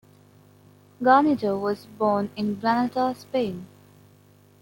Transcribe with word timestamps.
Guarnido 0.99 1.59
was 1.61 1.85
born 1.85 2.31
in 2.35 2.55
Granada, 2.55 3.13
Spain. 3.15 3.67